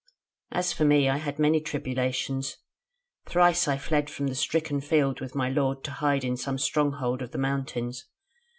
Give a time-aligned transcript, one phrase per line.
[0.51, 2.57] "As for me, I had many tribulations.
[3.27, 7.21] Thrice I fled from the stricken field with my lord to hide in some stronghold
[7.21, 8.05] of the mountains.